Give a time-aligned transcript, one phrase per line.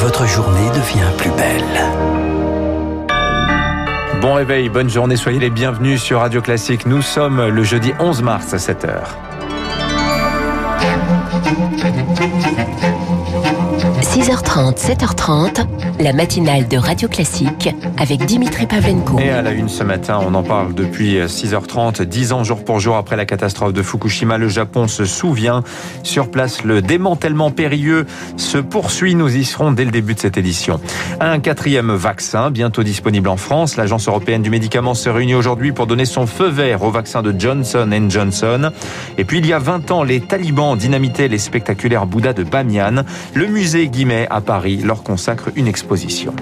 [0.00, 1.64] votre journée devient plus belle.
[4.20, 6.86] Bon réveil, bonne journée, soyez les bienvenus sur Radio Classique.
[6.86, 9.02] Nous sommes le jeudi 11 mars à 7h.
[14.28, 15.66] 6h30, 7h30,
[16.00, 19.18] la matinale de Radio Classique avec Dimitri Pavlenko.
[19.18, 22.78] Et à la une ce matin, on en parle depuis 6h30, 10 ans jour pour
[22.78, 24.36] jour après la catastrophe de Fukushima.
[24.36, 25.64] Le Japon se souvient.
[26.02, 28.04] Sur place, le démantèlement périlleux
[28.36, 29.14] se poursuit.
[29.14, 30.78] Nous y serons dès le début de cette édition.
[31.20, 33.76] Un quatrième vaccin, bientôt disponible en France.
[33.76, 37.34] L'Agence européenne du médicament se réunit aujourd'hui pour donner son feu vert au vaccin de
[37.38, 38.72] Johnson Johnson.
[39.16, 43.04] Et puis il y a 20 ans, les talibans dynamitaient les spectaculaires Bouddhas de Bamiyan.
[43.32, 46.34] Le musée Guimet à Paris leur consacre une exposition.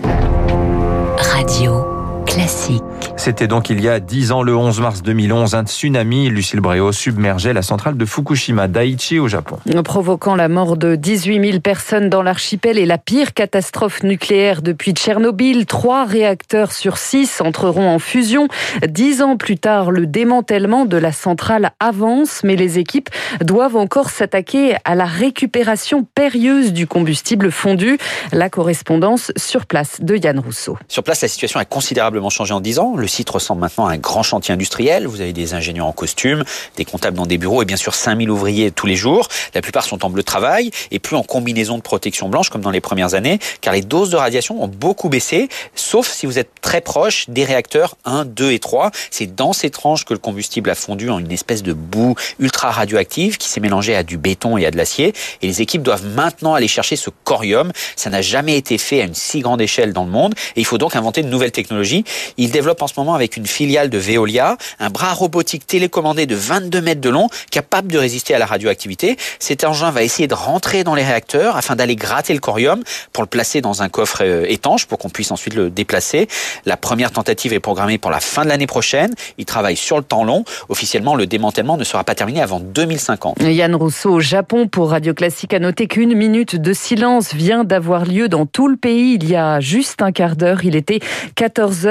[1.19, 1.96] Radio
[2.27, 2.83] classique.
[3.17, 6.93] C'était donc il y a 10 ans, le 11 mars 2011, un tsunami, Lucille Bréau,
[6.93, 9.59] submergeait la centrale de Fukushima, Daiichi au Japon.
[9.85, 14.93] Provoquant la mort de 18 000 personnes dans l'archipel et la pire catastrophe nucléaire depuis
[14.93, 18.49] Tchernobyl, trois réacteurs sur six entreront en fusion.
[18.87, 23.09] Dix ans plus tard, le démantèlement de la centrale avance, mais les équipes
[23.41, 27.99] doivent encore s'attaquer à la récupération périlleuse du combustible fondu.
[28.33, 30.77] La correspondance sur place de Yann Rousseau.
[30.89, 32.97] Sur place, la situation a considérablement changé en 10 ans.
[32.97, 35.07] Le site ressemble maintenant à un grand chantier industriel.
[35.07, 36.45] Vous avez des ingénieurs en costume,
[36.77, 39.29] des comptables dans des bureaux et bien sûr 5000 ouvriers tous les jours.
[39.55, 42.71] La plupart sont en bleu travail et plus en combinaison de protection blanche comme dans
[42.71, 46.51] les premières années, car les doses de radiation ont beaucoup baissé, sauf si vous êtes
[46.61, 48.91] très proche des réacteurs 1, 2 et 3.
[49.11, 52.71] C'est dans ces tranches que le combustible a fondu en une espèce de boue ultra
[52.71, 55.13] radioactive qui s'est mélangée à du béton et à de l'acier.
[55.43, 57.73] Et les équipes doivent maintenant aller chercher ce corium.
[57.97, 60.65] Ça n'a jamais été fait à une si grande échelle dans le monde et il
[60.65, 62.05] faut donc inventer de nouvelles technologies.
[62.37, 66.35] Ils développent en ce moment avec une filiale de Veolia un bras robotique télécommandé de
[66.35, 69.17] 22 mètres de long capable de résister à la radioactivité.
[69.39, 73.23] Cet engin va essayer de rentrer dans les réacteurs afin d'aller gratter le corium pour
[73.23, 76.29] le placer dans un coffre euh, étanche pour qu'on puisse ensuite le déplacer.
[76.65, 79.15] La première tentative est programmée pour la fin de l'année prochaine.
[79.39, 80.45] Ils travaillent sur le temps long.
[80.69, 83.43] Officiellement, le démantèlement ne sera pas terminé avant 2050.
[83.43, 88.05] Yann Rousseau au Japon pour Radio Classique a noté qu'une minute de silence vient d'avoir
[88.05, 90.65] lieu dans tout le pays il y a juste un quart d'heure.
[90.65, 91.01] Il était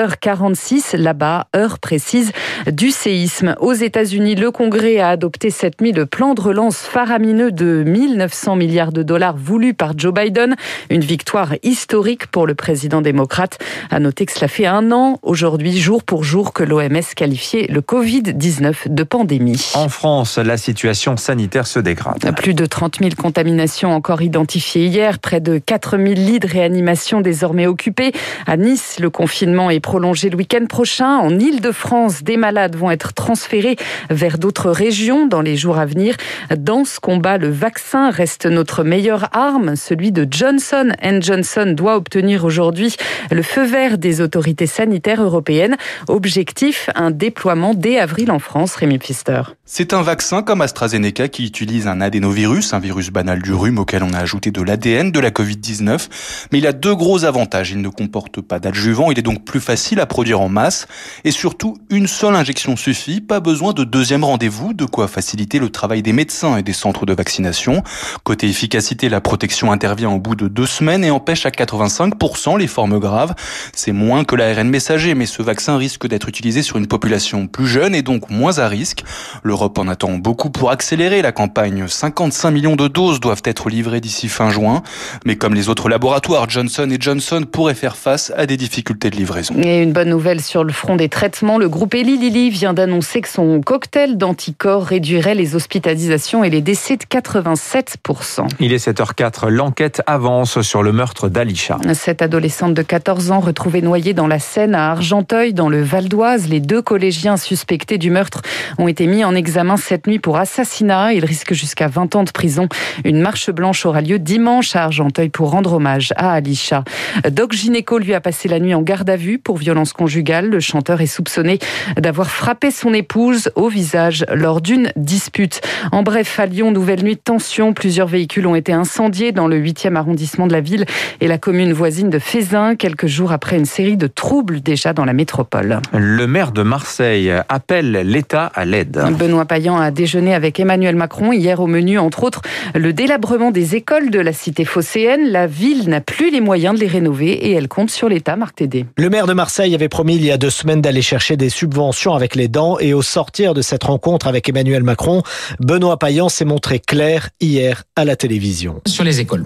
[0.05, 2.31] 14h46 là-bas, heure précise
[2.71, 3.55] du séisme.
[3.59, 8.55] Aux États-Unis, le Congrès a adopté cette nuit le plan de relance faramineux de 1900
[8.55, 10.55] milliards de dollars voulu par Joe Biden.
[10.89, 13.57] Une victoire historique pour le président démocrate.
[13.89, 17.81] À noter que cela fait un an aujourd'hui, jour pour jour, que l'OMS qualifiait le
[17.81, 19.71] Covid-19 de pandémie.
[19.73, 22.35] En France, la situation sanitaire se dégrade.
[22.35, 27.21] Plus de 30 000 contaminations encore identifiées hier, près de 4 000 lits de réanimation
[27.21, 28.11] désormais occupés.
[28.45, 31.19] À Nice, le confinement est prolongé le week-end prochain.
[31.19, 33.77] En Ile-de-France, des malades vont être transférés
[34.09, 36.17] vers d'autres régions dans les jours à venir.
[36.57, 39.77] Dans ce combat, le vaccin reste notre meilleure arme.
[39.77, 40.91] Celui de Johnson
[41.21, 42.97] Johnson doit obtenir aujourd'hui
[43.31, 45.77] le feu vert des autorités sanitaires européennes.
[46.09, 48.75] Objectif, un déploiement dès avril en France.
[48.75, 49.43] Rémi Pfister.
[49.63, 54.03] C'est un vaccin comme AstraZeneca qui utilise un adénovirus, un virus banal du rhume auquel
[54.03, 56.09] on a ajouté de l'ADN de la Covid-19.
[56.51, 57.71] Mais il a deux gros avantages.
[57.71, 60.87] Il ne comporte pas d'adjuvant, il est donc plus facile à produire en masse.
[61.23, 65.69] Et surtout, une seule injection suffit, pas besoin de deuxième rendez-vous, de quoi faciliter le
[65.69, 67.83] travail des médecins et des centres de vaccination.
[68.23, 72.67] Côté efficacité, la protection intervient au bout de deux semaines et empêche à 85% les
[72.67, 73.35] formes graves.
[73.73, 77.67] C'est moins que l'ARN messager, mais ce vaccin risque d'être utilisé sur une population plus
[77.67, 79.03] jeune et donc moins à risque.
[79.43, 81.87] L'Europe en attend beaucoup pour accélérer la campagne.
[81.87, 84.83] 55 millions de doses doivent être livrées d'ici fin juin.
[85.25, 89.53] Mais comme les autres laboratoires, Johnson Johnson pourrait faire face à des difficultés de livraison.
[89.67, 91.57] Et une bonne nouvelle sur le front des traitements.
[91.57, 96.61] Le groupe Eli Lilly vient d'annoncer que son cocktail d'anticorps réduirait les hospitalisations et les
[96.61, 98.47] décès de 87%.
[98.59, 99.47] Il est 7h04.
[99.47, 101.79] L'enquête avance sur le meurtre d'Alisha.
[101.95, 106.09] Cette adolescente de 14 ans retrouvée noyée dans la Seine à Argenteuil, dans le Val
[106.09, 106.47] d'Oise.
[106.47, 108.43] Les deux collégiens suspectés du meurtre
[108.77, 111.13] ont été mis en examen cette nuit pour assassinat.
[111.13, 112.69] Ils risquent jusqu'à 20 ans de prison.
[113.03, 116.83] Une marche blanche aura lieu dimanche à Argenteuil pour rendre hommage à Alisha.
[117.31, 120.49] Doc Gineco lui a passé la nuit en garde à vue pour violence conjugale.
[120.49, 121.59] Le chanteur est soupçonné
[121.97, 125.61] d'avoir frappé son épouse au visage lors d'une dispute.
[125.91, 127.73] En bref, à Lyon, nouvelle nuit de tension.
[127.73, 130.85] Plusieurs véhicules ont été incendiés dans le 8e arrondissement de la ville
[131.21, 135.05] et la commune voisine de Fézin, quelques jours après une série de troubles déjà dans
[135.05, 135.79] la métropole.
[135.93, 139.01] Le maire de Marseille appelle l'État à l'aide.
[139.17, 142.41] Benoît Payan a déjeuné avec Emmanuel Macron hier au menu, entre autres,
[142.73, 145.29] le délabrement des écoles de la cité phocéenne.
[145.29, 148.55] La ville n'a plus les moyens de les rénover et elle compte sur l'État, Marc
[148.55, 148.85] Tédé.
[148.97, 149.44] Le maire de Marseille
[149.75, 152.93] avait promis il y a deux semaines d'aller chercher des subventions avec les dents et
[152.93, 155.23] au sortir de cette rencontre avec Emmanuel Macron,
[155.59, 158.81] Benoît Payan s'est montré clair hier à la télévision.
[158.85, 159.45] Sur les écoles.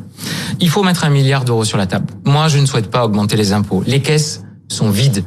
[0.59, 2.07] Il faut mettre un milliard d'euros sur la table.
[2.25, 3.83] Moi, je ne souhaite pas augmenter les impôts.
[3.85, 5.23] Les caisses sont vides.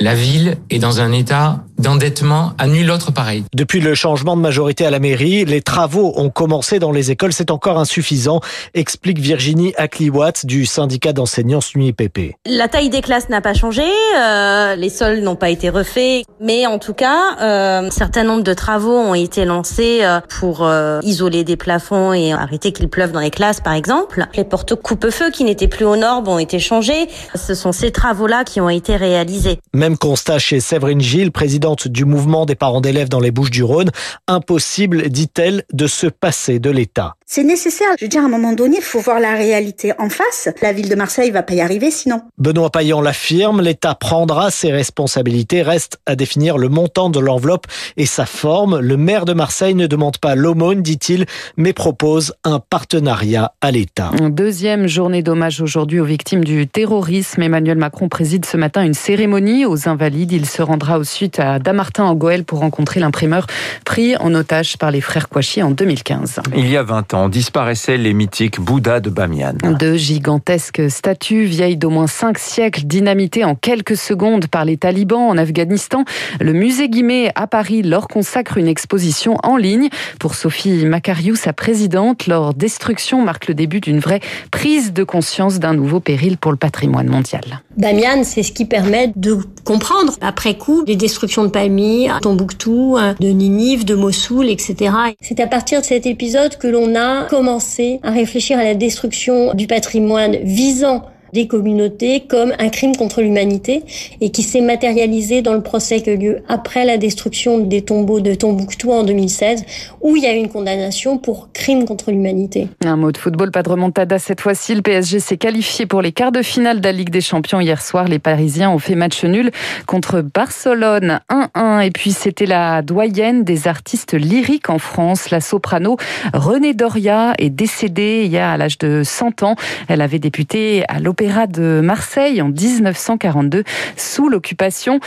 [0.00, 3.44] La ville est dans un état d'endettement à nul autre pareil.
[3.54, 7.32] Depuis le changement de majorité à la mairie, les travaux ont commencé dans les écoles.
[7.32, 8.40] C'est encore insuffisant,
[8.74, 12.34] explique Virginie Akliwat du syndicat d'enseignants SNUIPP.
[12.46, 13.82] La taille des classes n'a pas changé,
[14.16, 18.42] euh, les sols n'ont pas été refaits, mais en tout cas, euh, un certain nombre
[18.42, 23.12] de travaux ont été lancés euh, pour euh, isoler des plafonds et arrêter qu'il pleuve
[23.12, 24.26] dans les classes, par exemple.
[24.36, 27.08] Les portes coupe-feu qui n'étaient plus aux normes ont été changés.
[27.34, 29.58] Ce sont ces travaux-là qui ont été réalisés.
[29.72, 31.32] Même constat chez Séverine Gilles,
[31.68, 33.90] présidente du mouvement des parents d'élèves dans les Bouches du Rhône.
[34.26, 37.14] Impossible, dit-elle, de se passer de l'État.
[37.26, 37.88] C'est nécessaire.
[37.98, 40.48] Je veux dire, à un moment donné, il faut voir la réalité en face.
[40.62, 42.22] La ville de Marseille va pas y arriver sinon.
[42.38, 45.60] Benoît Payan l'affirme, l'État prendra ses responsabilités.
[45.60, 47.66] Reste à définir le montant de l'enveloppe
[47.98, 48.80] et sa forme.
[48.80, 51.26] Le maire de Marseille ne demande pas l'aumône, dit-il,
[51.58, 54.10] mais propose un partenariat à l'État.
[54.30, 57.42] Deuxième journée d'hommage aujourd'hui aux victimes du terrorisme.
[57.42, 60.32] Emmanuel Macron préside ce matin une cérémonie aux invalides.
[60.32, 63.46] Il se rendra au suite à Damartin en Goël pour rencontrer l'imprimeur
[63.84, 66.40] pris en otage par les frères Kouachi en 2015.
[66.56, 69.54] Il y a 20 ans, disparaissaient les mythiques Bouddhas de Bamiyan.
[69.64, 75.28] De gigantesques statues vieilles d'au moins cinq siècles, dynamitées en quelques secondes par les talibans
[75.28, 76.04] en Afghanistan.
[76.40, 79.88] Le musée Guimet à Paris leur consacre une exposition en ligne.
[80.20, 84.20] Pour Sophie Macariou, sa présidente, leur destruction marque le début d'une vraie
[84.52, 87.62] prise de conscience d'un nouveau péril pour le patrimoine mondial.
[87.76, 93.84] Bamiyan, c'est ce qui permet de comprendre après coup les destructions Palmyre, Tombouctou, de Ninive,
[93.84, 94.92] de Mossoul, etc.
[95.20, 99.54] C'est à partir de cet épisode que l'on a commencé à réfléchir à la destruction
[99.54, 103.82] du patrimoine visant des communautés comme un crime contre l'humanité
[104.20, 107.82] et qui s'est matérialisé dans le procès qui a eu lieu après la destruction des
[107.82, 109.64] tombeaux de Tombouctou en 2016
[110.00, 112.68] où il y a eu une condamnation pour crime contre l'humanité.
[112.84, 114.74] Un mot de football, pas de remontada cette fois-ci.
[114.74, 117.82] Le PSG s'est qualifié pour les quarts de finale de la Ligue des Champions hier
[117.82, 118.06] soir.
[118.08, 119.50] Les Parisiens ont fait match nul
[119.86, 125.96] contre Barcelone 1-1 et puis c'était la doyenne des artistes lyriques en France, la soprano
[126.32, 129.54] Renée Doria est décédée a à l'âge de 100 ans.
[129.88, 131.17] Elle avait débuté à l'Opéra
[131.48, 133.64] de Marseille en 1942
[133.96, 135.00] sous l'occupation,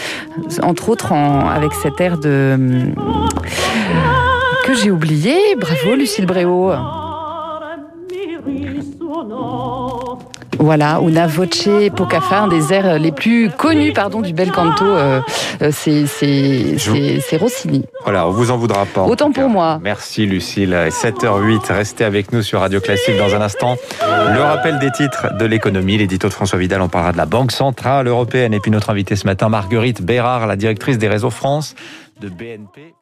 [0.62, 2.58] entre autres avec cet air de
[4.66, 5.36] que j'ai oublié.
[5.58, 6.72] Bravo Lucille Bréau.
[10.62, 15.20] Voilà, Una Voce Pocafa, un des airs les plus connus pardon, du bel canto, euh,
[15.64, 17.86] euh c'est Rossini.
[18.04, 19.02] Voilà, on vous en voudra pas.
[19.02, 19.80] Autant pour moi.
[19.82, 20.78] Merci Lucille.
[20.90, 23.76] 7h08, restez avec nous sur Radio Classique dans un instant.
[24.02, 27.52] Le rappel des titres de l'économie, l'édito de François Vidal, on parlera de la Banque
[27.52, 31.74] Centrale Européenne et puis notre invité ce matin, Marguerite Bérard, la directrice des réseaux France
[32.20, 32.94] de BNP.